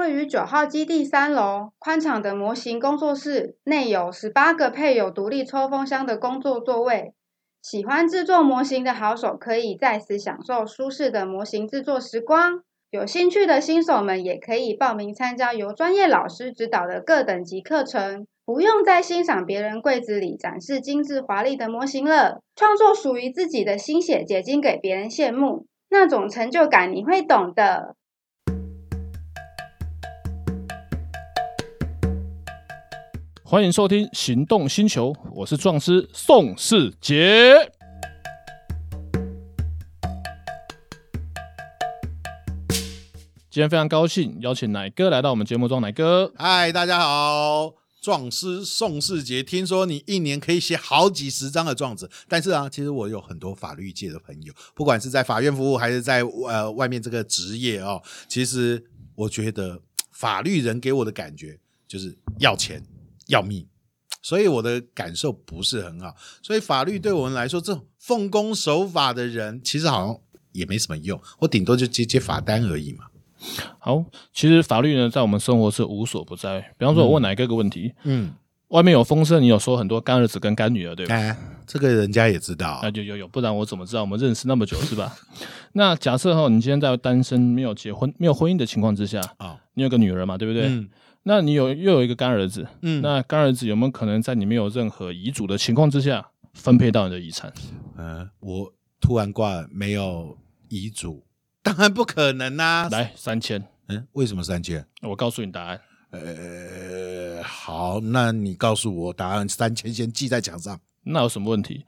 [0.00, 7.12] 位于九号基地三楼，宽敞的模型工作室内有十八个配有独立抽风箱的工作座位。
[7.60, 12.62] 喜欢制作模型的好手可以在此享受舒适的模型制作时光。
[12.90, 27.96] 有兴趣的新手们也可以报名参加由专业老师指导的各等级课程，不用再欣赏别人柜子里展示精致华丽的模型了，创作属于自己的心血结晶给别人羡慕，那种成就感你会懂的。
[33.50, 37.56] 欢迎收听《行动星球》，我是壮师宋世杰。
[43.50, 49.42] 今天非常高兴邀请乃哥来到我们节目中，乃哥，嗨，大家好，壮师宋世杰。
[49.42, 58.84] 听说你一年可以写好几十张的状子，但是啊，其实我有很多法律界的朋友，不管是在法院服务还是在呃外面这个职业哦，其实
[59.16, 59.82] 我觉得
[60.12, 61.58] 法律人给我的感觉
[61.88, 62.80] 就是要钱
[63.30, 63.66] 要命，
[64.22, 66.14] 所以我的感受不是很好。
[66.42, 70.16] 所以法律对我们来说，这种奉公守法的人，其实好像
[70.52, 73.06] 也没什么用，我顶多就接接罚单而已嘛。
[73.78, 76.60] 好，其实法律呢，在我们生活是无所不在。
[76.76, 78.34] 比方说，我问哪一个问题，嗯，
[78.68, 81.14] 外面有风声，你有说很多干儿子跟干女儿，对吧？
[81.14, 81.34] 哎，
[81.66, 84.02] 这个人家也知道，那就有有，不然我怎么知道？
[84.02, 85.16] 我们认识那么久，是吧？
[85.72, 90.66] 那假设哈，你今天在单身、没有结婚、没有婚姻的情况之下啊，哦、你有个女儿嘛，对不对？
[90.66, 90.86] 嗯，
[91.22, 97.52] 那你有又有一个干儿子，嗯，那干儿子有没有可能在你没有任何遗嘱的情况之下分配到你的遗产？
[97.96, 101.24] 嗯，我突然挂了，没有遗嘱。
[101.62, 102.88] 当然不可能啦、啊！
[102.88, 104.84] 来三千，嗯，为什么三千？
[105.02, 105.80] 我告诉你答案。
[106.10, 110.80] 呃，好，那你告诉我答案，三千先记在墙上。
[111.04, 111.84] 那有什么问题？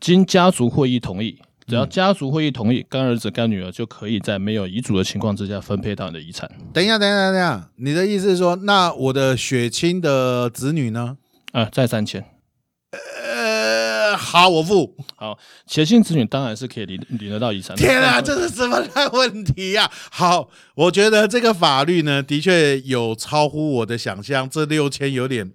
[0.00, 6.50] 经家族会议同意，只要家族会议同意，干儿子干女儿就可以在没有遗嘱的情况之下分配到你的遗产。
[6.72, 11.18] 等一下，等一下，等一下，你的意思是说，那我的血亲的子女呢？
[11.52, 12.24] 啊、呃，再三千。
[14.16, 14.96] 好，我付。
[15.16, 17.76] 好，血亲子女当然是可以领领得到遗产。
[17.76, 19.92] 天啊，这是什么烂问题呀、啊？
[20.10, 24.48] 好，我觉得这个法律呢，的确有超乎我的想象。
[24.48, 25.52] 这六千有点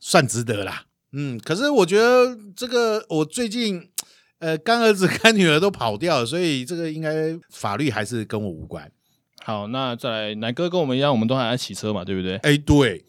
[0.00, 0.84] 算值得啦。
[1.12, 3.90] 嗯，可是我觉得这个我最近
[4.38, 8.90] 呃干儿子干女儿都跑掉了，所以这个应该法律还是跟我无关。
[9.42, 12.36] 好，那再来，奶哥跟我们一样，我们都还在骑车嘛，对不对？
[12.38, 13.04] 哎，对。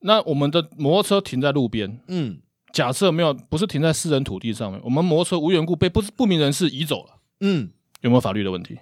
[0.00, 2.40] 那我们的摩托车停在路边，嗯。
[2.70, 7.70] 假设没有，不是停在私人土地上面，我们摩托车无缘故被不不明人士移走了，嗯，
[8.02, 8.78] 有没有法律的问题？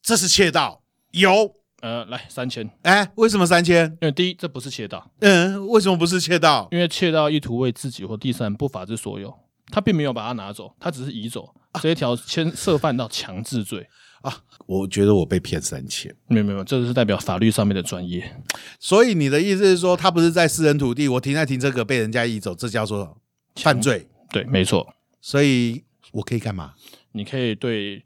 [0.00, 3.86] 这是窃盗，有，呃，来三千，哎，为什么三千？
[4.00, 6.68] 因为第一，这不是窃盗，嗯，为什么不是窃盗？
[6.72, 9.32] 因为窃盗意图为自己或第三人不法之所有，
[9.70, 13.86] 他并没有把它拿走，他只是移走，这一条牵涉犯到强制罪。
[14.22, 18.42] 啊，我觉得我被骗三千，没有没有，这是代表法律上面的专业。
[18.80, 23.18] 所以你的意思是说，他不是在私人土地，我停在停车格被人家移走，这叫做
[23.56, 24.08] 犯罪？
[24.32, 24.84] 对，没错。
[25.20, 26.72] 所以我可以干嘛？
[27.12, 28.02] 你可以对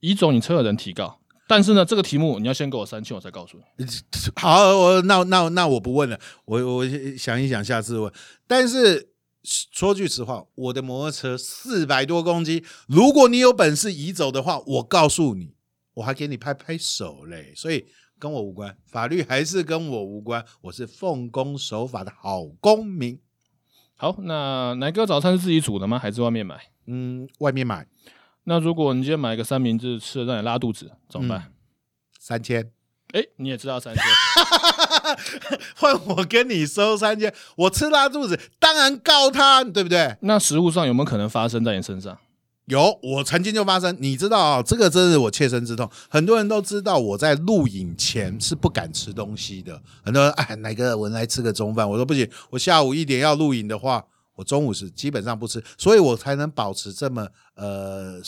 [0.00, 1.20] 移走你车的人提告，
[1.52, 3.84] 但是呢，这个题目你要先给我三千，我再告诉你。
[4.40, 8.10] 好，我那那那我不问了，我我想一想，下次问。
[8.46, 9.10] 但是。
[9.44, 15.56] 说句实话，我的摩托车四百多公斤，如果你有本事移走的话，我告诉你，
[15.94, 17.52] 我还给你拍拍手嘞。
[17.56, 17.84] 所以
[18.20, 23.18] 跟我无关，法律还是跟我无关，我是奉公守法的好公民。
[23.96, 25.98] 好，那奶哥早餐是自己煮的吗？
[25.98, 26.70] 还是外面买？
[26.86, 27.84] 嗯，外面买。
[28.44, 31.38] 那如果你今天买个三明治吃了让你拉肚子怎么办？
[31.46, 31.52] 嗯，
[32.18, 32.70] 三千。
[33.12, 34.02] 哎，你也知道三千，
[35.76, 40.16] 换我跟你收三千，我吃拉肚子，当然告他，对不对？
[40.20, 42.16] 那食物上有没有可能发生在你身上？
[42.66, 43.94] 有，我曾经就发生。
[44.00, 45.90] 你知道啊，这个真是我切身之痛。
[46.08, 49.82] 很多人都知道我在录影前是不敢吃东西的。
[50.02, 51.86] 很多人哎，哪个我来吃个中饭？
[51.90, 54.06] 我说不行，我下午一点要录影的话，
[54.42, 58.20] 我中午是基本上不吃，所以我才能保持这么呃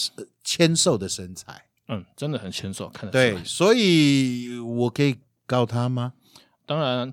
[0.44, 1.60] 纤瘦的身材。
[1.88, 3.10] 嗯，真的很纤瘦，看得。
[3.10, 6.12] 对，所以我可以告他吗？
[6.64, 7.12] 当然，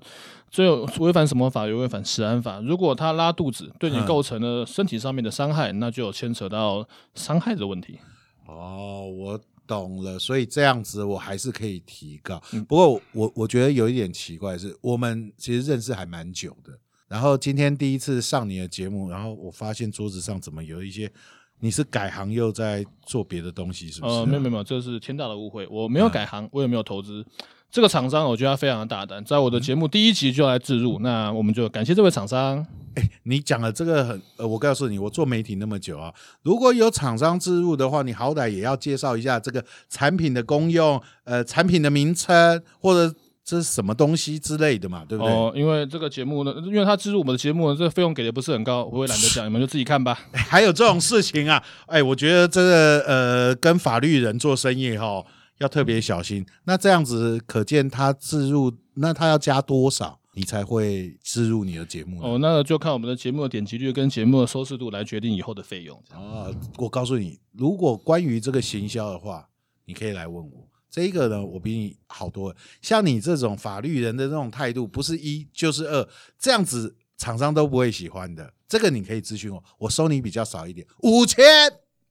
[0.50, 1.66] 最后违反什么法？
[1.66, 2.60] 有违反食安法。
[2.60, 7.98] 如果他拉肚子，对你构成了身体上面的伤害，嗯、那就有牵扯到伤害的问题。
[8.46, 10.18] 哦，我懂了。
[10.18, 12.42] 所以这样子，我还是可以提告。
[12.52, 16.72] 嗯、不过我我觉得有一点奇怪是，我们其实认识还蛮久的。
[17.12, 21.12] 然后今天第一次上你的节目，然后我发现桌子上怎么有一些
[21.60, 24.14] 你是改行又在做别的东西，是不是？
[24.14, 25.66] 呃，没有没有，这是天大的误会。
[25.70, 27.22] 我没有改行，我也没有投资。
[27.70, 31.00] 这个厂商，我觉得他非常的大胆，在我的节目第一集就来置入。
[31.00, 32.66] 那我们就感谢这位厂商。
[32.96, 36.10] 哎，你讲了这个很，呃，我告诉你，我做媒体那么久啊，
[36.40, 43.14] 如果有厂商置入的话，你好歹也要介绍一下这个产品的功用，呃，产品的名称或者。
[43.44, 45.32] 这是什么东西之类的嘛，对不对？
[45.32, 50.16] 哦，因为这个节目呢，因为他资助我们的节目呢，这个费用给的不是很高，我也懒得讲，你们就自己看吧。
[50.32, 51.62] 还有这种事情啊？
[51.86, 55.26] 哎，我觉得这个呃，跟法律人做生意哈、哦，
[55.58, 56.46] 要特别小心。
[56.64, 62.20] 那这样子，可见他置入，那他要加多少，你才会置入你的节目？
[62.22, 66.00] 哦，那就看我们的节目的点击率跟节目的收视度来决定以后的费用。
[66.14, 69.48] 哦，我告诉你，如果关于这个行销的话，
[69.86, 70.68] 你可以来问我。
[70.92, 72.56] 这个呢，我比你好多了。
[72.82, 76.06] 像你这种法律人的这种态度，不是一就是二，
[76.38, 78.52] 这样子厂商都不会喜欢的。
[78.68, 81.42] 这个你可以咨询我，我收你比较少一点，五千。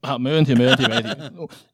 [0.01, 1.11] 好，没问题，没问题，没问题。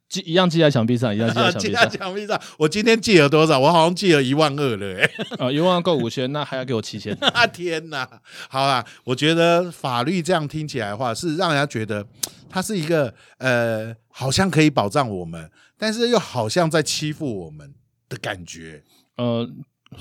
[0.10, 1.62] 记一样记在墙壁上，一样记在墙壁 上。
[1.62, 2.42] 记在墙壁上。
[2.58, 3.58] 我今天记了多少？
[3.58, 5.26] 我好像记了一万二了，欸，哎。
[5.48, 7.18] 啊，一万够五千，那还要给我七千。
[7.54, 8.06] 天哪！
[8.50, 12.06] 好啦，我觉得法律这样听起来的话，是让人家觉得
[12.50, 15.50] 它是一个呃，好像可以保障我们。
[15.78, 17.74] 但是又好像在欺负我们
[18.10, 18.84] 的感觉。
[19.18, 19.48] 呃，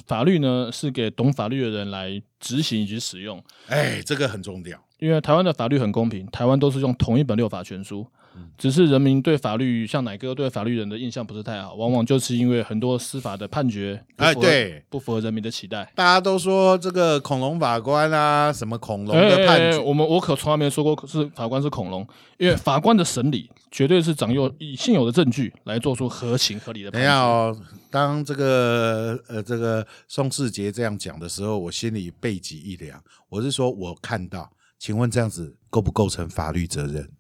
[0.07, 3.43] 法律呢是给懂法律的人来执行以及使用。
[3.67, 4.83] 哎，这个很重要。
[4.99, 8.11] 因为台湾的法律很公平，台湾都是用同一本六法全书。
[8.59, 15.91] 只是人民对法律，像乃哥对法律人的印象不是太好，往往就是因为很多司法的判决，哎，对，不符合人民的期待。
[15.95, 22.07] 大家都说这个恐龙法官啊，什么恐龙的判决，我们我可从来没说过是法官是恐龙，
[22.39, 27.07] 因为法官的审理绝对是掌握以现有的证据来做出合情合理的判决。
[27.07, 27.57] 等一下哦，
[27.91, 33.03] 当这个呃这个宋世杰这样讲的时候，我心里背脊一凉。
[33.29, 37.11] 我是说我看到，请问这样子构不构成法律责任？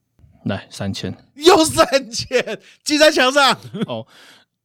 [0.46, 3.52] 来三千，又三千，记在墙上。
[3.86, 4.06] 哦，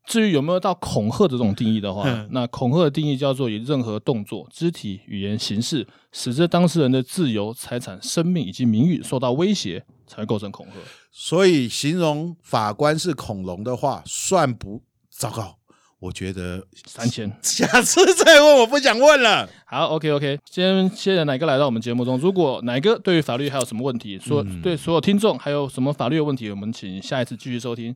[0.06, 10.74] 至于有没有到恐吓的这种定义的话，嗯、那恐吓的定义叫做以任何动作、肢体、语言、形式，使这当事人的自由、财产、生命以及名誉受到威胁，才会构成恐吓。
[11.12, 15.58] 所以，形容法官是恐龙的话，算不糟糕。
[16.02, 19.48] 我觉得三千， 下次再问，我不想问了。
[19.66, 22.18] 好，OK OK，先谢谢奶哥来到我们节目中。
[22.18, 27.94] 如果奶哥对于法律还有什么问题，说对所有听众还有什么法律的问题，我们请下一次继续收听《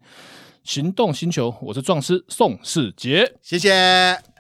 [0.64, 1.50] 行动星球》。
[1.62, 4.35] 我是壮师宋世杰，谢谢。